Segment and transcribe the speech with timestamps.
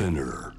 [0.00, 0.52] Spinner.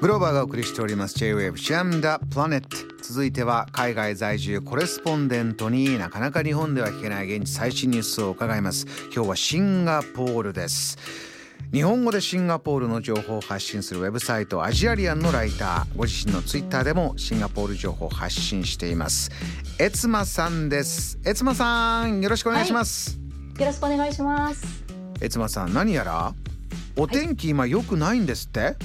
[0.00, 1.16] グローバーがお送りしております。
[1.18, 8.86] J-Wave シャムダプラネット続いては海外在住コレスポンデントになかなか日本では聞けない現地最新ニュースを伺います。
[9.14, 10.98] 今日はシンガポールです。
[11.72, 15.96] 日本語でシンガポールの情報を発信するウェブサイトアジアリアンのライター。
[15.96, 19.30] ご自身のツイッターでもシンガポール情報を発信しています。
[19.78, 21.20] エツマさんです。
[21.24, 23.16] エツマさんよろしくお願いします、
[23.60, 24.84] よろしくお願いします。
[25.20, 26.34] エツマさん何やら？
[27.00, 28.76] お天気今良くないんですって、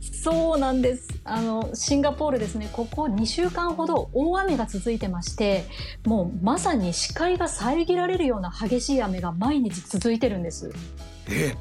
[0.00, 1.08] そうなんです。
[1.22, 2.68] あのシンガポールですね。
[2.72, 5.64] ここ2週間ほど大雨が続いてまして、
[6.04, 10.72] もうまさに視界が遮られるような激しい雨が毎日続いてるんです。
[11.30, 11.54] え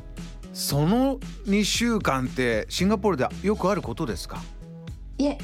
[0.53, 4.41] その2週間ってシンガポールでよくあることですか？
[5.19, 5.37] いえ。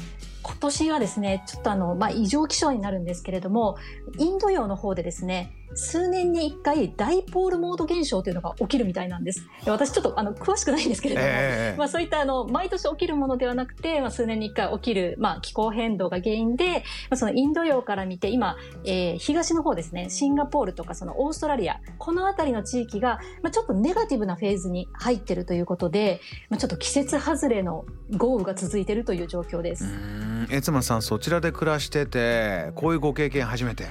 [0.62, 3.76] 今年はですね、ちょっとあの、まあ、異常気象になるんですけれども、
[4.18, 9.46] インド洋の方でですね、数年に1回ダイポールモード現象というのが起きるみたいなんです。
[9.64, 26.20] で私ちょっとあの詳しくないんですけれども、ええまあ、そういったあの毎年起きるものではなくて、まあ、数年に一回起きる、まあ、気候変動が原因で、まあ、そのインド洋から見て今、えー東の方ですねシンガポールとかそのオーストラリアこの辺りの地域が、まあ、ちょっとネガティブなフェーズに入ってるということで、
[26.50, 27.84] まあ、ちょっと季節外れの
[28.16, 30.31] 豪雨が続いているという状況です。
[30.52, 33.86] うーんエツマさんそちらで暮らしててこういうご経験初めて？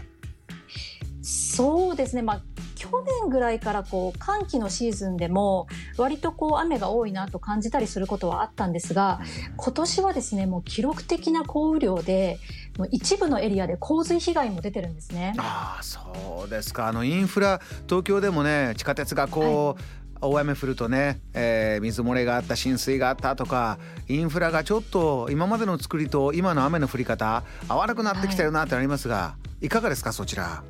[1.24, 2.42] そうですね、まあ、
[2.76, 2.90] 去
[3.22, 5.68] 年ぐらいからこう寒気のシーズンでも
[5.98, 9.20] 割とこう雨が多いなと感じたりすることはあったんですが
[9.56, 12.40] 今年はですねもう記録的な降雨量で
[12.78, 15.34] もう一部のエリアで洪水被害も出てるんですね。
[15.38, 16.88] ああそうですか。
[16.88, 19.82] あのインフラ東京でもね地下鉄がこう、
[20.22, 30.64] 大雨降るとね、えー水漏れがあった浸水があったとかインフラがちょっと今までの作りと今の雨の降り方合わなくなってきてるなってなりますが、い、かがですかそちら？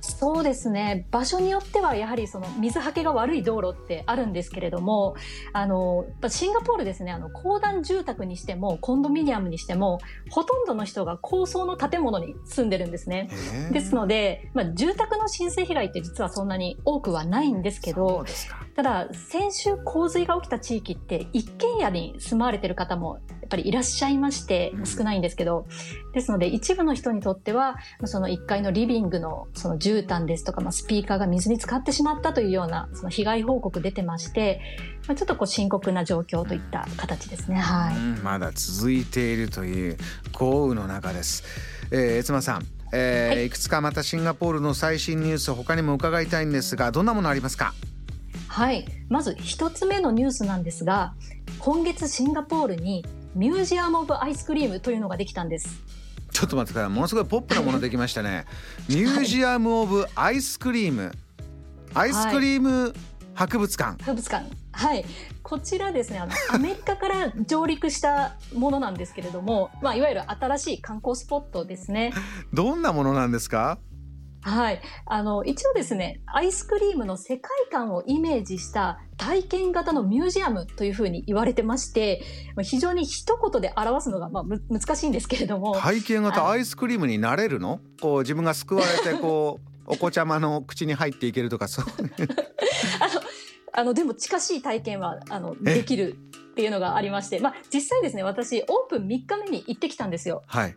[0.00, 1.08] そうですね。
[1.10, 5.16] 場所によってはやはりその水はけが悪い道路ってあるんですけれども
[5.52, 7.10] あのシンガポールですね。
[7.10, 9.98] あの公団住宅にしてもコンドミニアムにしても
[10.30, 13.30] ほとんどの人が高層の建物に住んでるんですね。
[13.72, 25.66] ですので、まあ、住宅の浸水被害って実はそんなに多くはないんですけそうどですかただ先週洪水が起きた地域って一軒家に住まわれてる方もやっぱりいらっしゃいましてうん少ないんですけど、
[26.12, 34.60] ですので一部の人にとってはまあその1階のリビングのその絨毯ですとか、まあ、スピーカーが水に浸かってしまったというようなその被害報告出てまして、
[35.06, 37.56] まあ、ちょっとこう深刻な状況といった形ですね。
[37.56, 39.96] はいうんまだ続いているという
[40.32, 41.44] 豪雨の中です。
[41.92, 47.72] えー、エツマさん、えーはいい、くつかまたシンガポールの最新ニュース他にも伺いたいんですがどんなものありますか？
[48.56, 51.12] はい、まず一つ目のニュースなんですが
[51.58, 55.82] 今月シンガポールにミュージアム・オブ・アイスクリームというのができたんです。
[56.32, 56.90] ちょっと待ってください。
[56.90, 58.46] ものすごいポップなものできましたね。
[58.88, 61.12] ミュージアム・オブ・アイスクリーム。
[61.92, 62.94] アイスクリーム
[63.34, 64.46] 博物館、博物館。
[64.72, 65.04] はい。
[65.42, 72.14] こちらですねあのアメリカから上陸したものなんですけれども、まあ、いわゆる新しい観光スポットですね。
[72.54, 73.78] どんなものなんですか？
[74.42, 82.22] はい、あの一応ですねアイスクリームの世界観をイメージした体験型のミュージアムというふうに言われてまして
[82.54, 87.80] まあ非常に一言で表すのが、まあ、む難しいんですけれども、体験型あアイスクリームになれるの？
[88.00, 91.84] こう自分が救われてこう お子ちゃまの口に入っていけるとかそう
[93.00, 93.20] あの
[93.72, 95.74] あのでも近しい体験はあのえ？
[95.74, 96.16] できる
[96.50, 100.42] っていうのがありまして、まあ、実際ですね私オープン3日目に行ってきたんですよ。
[100.46, 100.76] はい。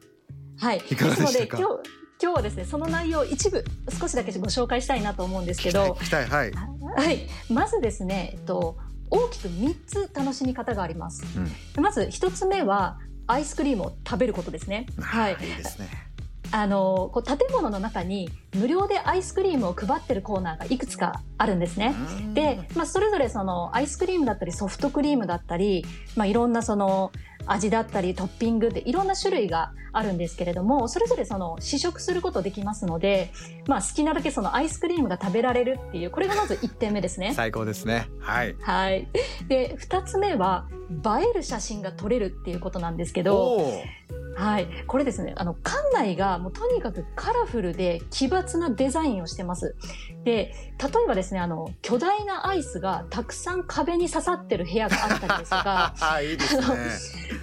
[0.58, 1.32] はい、いかがでしたか？
[1.32, 1.90] ですので今日
[2.22, 3.64] 今日はですねその内容を一部
[3.98, 8.78] 少しだけご紹介したいなと思うんですけど、はい、はい、まずですね、えっと、
[9.10, 11.24] 大きく3つ楽しみ方があります。
[11.38, 14.88] うんまず1つ目はアイスクリームを食べることですね。
[15.00, 15.88] はいいいですね
[16.52, 21.96] あのこう建物の中に無料でアイスクリームを配ってるコーナーがいくつかあるんですね。
[22.20, 27.12] うんで、まあ、それぞれそのアイスクリームだったりソフトクリームだったり、まあ、いろんなその
[27.52, 33.32] 味だったりトッピングでいろんな種類があるんですけれどもそれぞれその試食することできますので、
[33.68, 37.34] まあ、好きなだけそのアイスクリームが食べられるっていうこれがまず1点目ですね。
[37.34, 38.08] 最高ですね。
[38.20, 38.56] はい。
[38.62, 39.08] はい、
[39.48, 43.74] で2つ目は映える写真が撮れるっていうことなんですけど、
[44.36, 49.76] はい、これですねあの館内がもうとにかくカラフルで奇抜なデザインをしてます。
[50.24, 56.64] で例えばですねあの巨大なアイスがたくさん壁に刺さってる部屋があったりですとか いいですね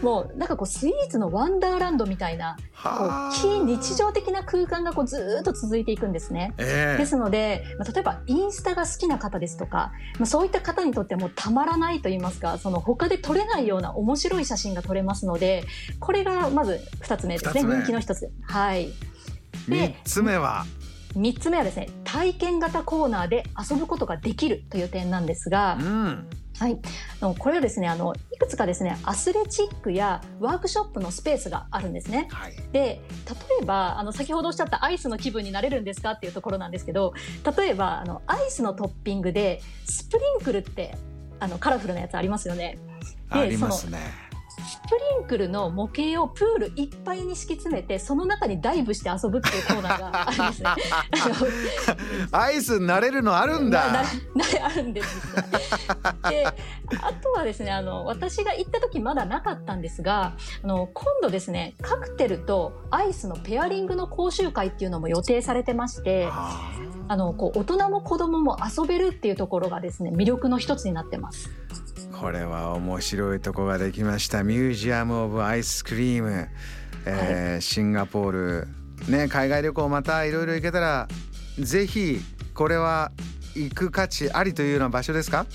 [0.07, 3.29] もうなんかこうスイーツのワンダーランドみたいなこはあ。
[3.31, 6.55] う非日常的な空間がこうずーっと続いていくんですね。
[6.59, 6.99] ええ。
[6.99, 15.65] ですので、まあ、例えばインスタが好きな方ですとか、まあ、そういった方にとってもたまらないと言いますかその他で撮れないような面白い写真が撮れますので
[15.99, 17.63] これがまず2つ目ですね。
[17.63, 18.31] 人気の一つ。
[18.43, 18.93] はい。
[19.67, 20.65] 三つ目は？
[21.17, 26.29] 3つ目はですね体験型コーナーで遊ぶことができるという点なんですがう、ん
[26.59, 26.79] はい、
[27.39, 32.29] これはですねあのいくつかですねアスレチックやワークショップのスペースがあるんですね。
[32.31, 33.01] はい、で例
[33.63, 37.13] えばあの先ほどおっしゃったアイスの気分になれるんですかっていうところなんですけど
[37.59, 40.97] 例えばあのアイスのトッピングでスプリンクルって
[41.41, 42.79] あのカラフルなやつありますよね。
[43.29, 44.26] ありますね。
[44.87, 50.71] スプリンクルの模型をプールいっぱいに敷き詰めてその中にダイブして遊ぶっていうコーナーがあるんですね。
[52.31, 53.93] アイス慣れるのあるんだ。
[53.93, 54.01] な
[54.63, 55.35] あるんです。
[56.31, 56.47] で、
[57.03, 66.29] あとはですね、あの私が行った時まだなかったんですが、あの今度ですね、カクテルとアイスのペアリングの講習会っていうのも予定されてまして、
[67.09, 71.51] あのこう大人も子供も遊べるっていうところがですね、魅力の一つになってます。
[72.21, 74.43] これは面白いとこができました。
[74.43, 76.49] ミュージアム・オブ・アイスクリーム、
[77.05, 78.69] えー、はい、シンガポール
[79.09, 81.09] ね海外旅行またいろいろ行けたら
[81.59, 82.19] ぜひ
[82.55, 83.13] これは
[83.55, 85.47] 行く価値ありというような場所ですか？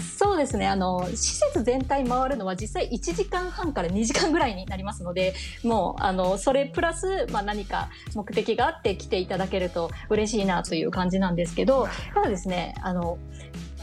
[0.00, 0.68] そうですね。
[0.68, 13.18] あの施設全体回るのは実際1時間半から2時間ぐらいになりますのでもうあのそれプラス、まあ、何か目的があって来ていただけると嬉しいなという感じなんですけどただですねあの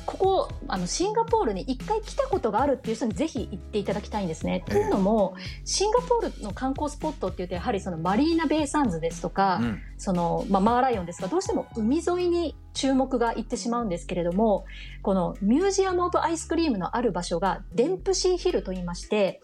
[0.10, 4.64] ここあのシンガポールに一回来たことがあるっていう人にぜひ行っていただきたいんですね。
[4.66, 5.36] というのも
[5.66, 14.66] シンガポールの観光スポットっていうとやはりそのマリーナ・ベイ・サンズですとか、うん、そのまあ、マーライオンですがどうしても海沿いに注目がいってしまうんですけれども
[15.02, 19.42] このミュージアム・オブ・アイスクリームのある場所がデンプシーヒルといいまして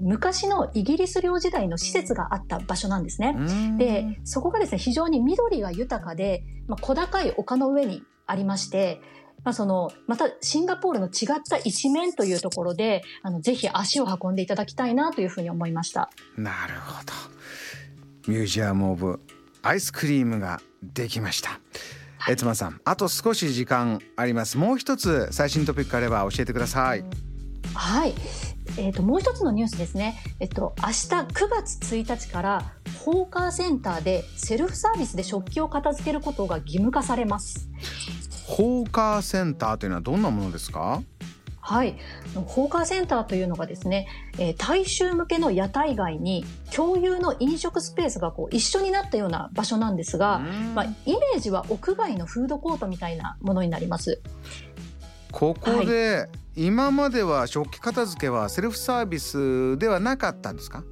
[0.00, 3.36] 昔のイギリス領時代の施設があった場所なんですね。
[3.76, 9.02] でそこがですね非常に緑が豊かで、まあ、小高い丘の上にありまして
[9.44, 16.10] まあ、そのまたシンガポールの違った一面というところであのぜひ足を運んでいただきたいなというふうに思いました。
[16.36, 17.12] なるほど。
[18.28, 19.20] ミュージアム・オブ・
[19.62, 21.60] アイスクリームができました、
[22.24, 24.56] はい、さんあと少し時間あります。
[24.56, 27.04] もう一つ最新トピックあれば教えてください。
[27.74, 28.14] はい。
[28.78, 32.72] えーと、もう一つのニュースですね、えっと、明日9月1日から
[33.04, 37.68] ホーカーセンターでセルフサービスで食器を片付けることが義務化されます。
[38.46, 41.02] ホーカーセンターというのはどんなものですか？
[41.64, 41.96] はい、
[42.34, 46.44] ホーカーセンターというのがですね、えー、大衆向けの屋台街に
[46.74, 50.40] 共有の飲食スペースがこう一緒になったような場所なんですが、
[50.74, 54.20] まあ、イメージは屋外のフードコートみたいなものになります。
[55.30, 56.24] ここで、は
[56.56, 60.82] い、今までは食器片付けはセルフサービスではなかったんですか？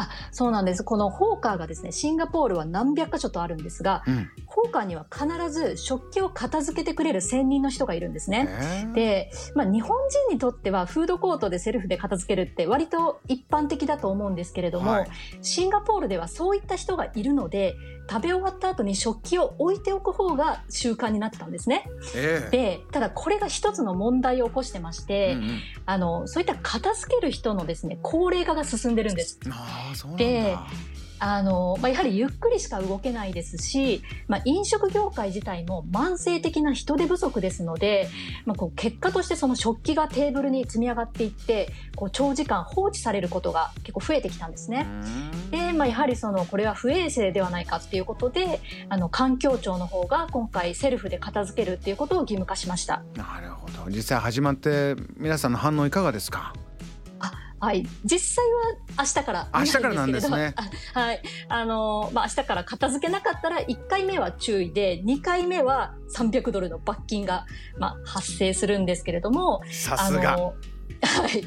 [0.00, 0.82] あそうなんです。
[0.82, 8.48] このホーカーがですねシンガポールは何百箇所とあるんですが、うん、ホーカーには必ず食器を片付けてくれる専任の人がいるんですね。
[8.94, 15.08] で、まあ、日本人にとってはフードコートでセルフで片付けるって割と一般的だと思うんですけれども、はい、
[15.42, 17.74] シンガポールではそういった人がいるので
[18.08, 21.88] 食べ終わった後に食器を置いておく方が習慣になってたんですね。
[22.16, 29.38] えー、でただこれが一つの問題を起こしてまして、うんうん、あのそういった片付ける人のですね高齢化が進んでるんです。
[30.16, 30.56] で
[31.22, 38.08] あの、まあ、やはりゆっくりしか動けないですし、まあ、飲食業界自体も慢性的な人手不足ですので、
[38.46, 44.86] まあ、こう結果としてその食器がテーブルに積み上がっていってこう長時間放置されることが結構増えてきたんですね。
[45.50, 48.58] で、まあ、やはりそのこれは不衛生ではないかっていうことで
[48.88, 53.02] あの環境庁の方が今回セルフで片付けるっていうことを義務化しました。
[53.14, 56.54] なるほど実際始まって皆さんの反応いかがですか？
[57.60, 58.44] はい、実際
[58.96, 60.54] は明日から明日からなんですね。
[60.94, 67.46] はい、あのまあ明日から片付けなかったら1回目は注意で2回目は300ドルの罰金が
[67.78, 70.36] まあ発生するんですけれども、さすが。
[70.36, 70.52] は
[71.28, 71.44] い。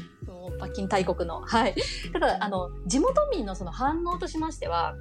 [0.58, 1.40] 罰金大国の。
[1.40, 1.74] はい。
[2.12, 4.94] ただ、あの、地元民のその反応としましては、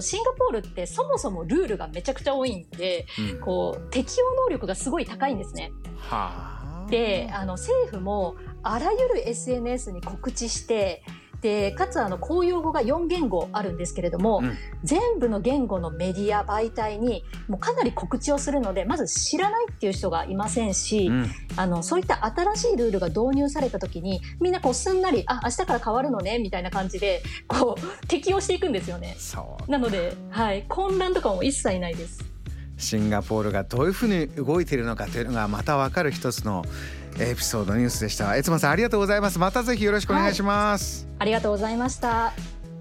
[0.00, 5.72] シンガポールってそもそもルールがめちゃくちゃ多いんで、うん、こう、適応能力がすごい高いんですね。
[5.98, 6.90] はあ。
[6.90, 8.36] で、あの、政府も、
[8.72, 11.02] あらゆる SNS に告知して
[11.40, 29.16] でかつあの公用語が4言語あるんですけれども、うん、全部の言語のメディア媒体にもうかなり告知をするのでまず知らないっていう人がいませんし、うん、あのそういった新しいルールが導入された時にみんなこうすんなりあ明日から変わるのねみたいな感じでこう適応していくんですよね。
[29.68, 32.35] なので、はい、混乱とかも一切ないです。
[32.76, 36.64] シンガポールがどういうふうに動いているのかというのがまた分かる一つの
[37.18, 38.36] エピソードニュースでした。
[38.36, 39.38] 悦馬さんありがとうございます。
[39.38, 42.32] またぜひよろしくお願いします、はい、ありがとうございました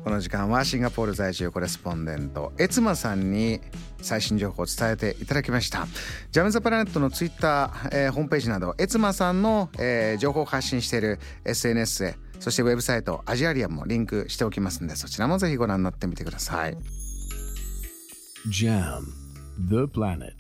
[0.04, 3.60] この時間はシンガポール在住コレスポンデント悦馬さんに
[4.02, 5.88] 最新情報を伝えていただきました。
[6.32, 16.78] ジャムザプラネットのツイッター、えー、ホームページなど悦馬さんの、えー、情報を発信している SNS へそしてウェブサイトアジアリアもリンクしておきますのでそちらもぜひご覧になってみてください。
[18.48, 19.25] JAM
[19.58, 20.36] The Planet